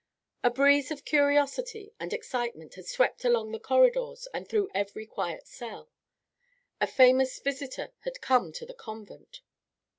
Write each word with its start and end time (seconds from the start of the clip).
A 0.43 0.49
breeze 0.49 0.89
of 0.89 1.05
curiosity 1.05 1.93
and 1.99 2.11
excitement 2.11 2.73
had 2.73 2.87
swept 2.87 3.23
along 3.23 3.51
the 3.51 3.59
corridors 3.59 4.27
and 4.33 4.49
through 4.49 4.71
every 4.73 5.05
quiet 5.05 5.45
cell. 5.45 5.91
A 6.81 6.87
famous 6.87 7.37
visitor 7.39 7.91
had 7.99 8.19
come 8.19 8.51
to 8.53 8.65
the 8.65 8.73
convent. 8.73 9.41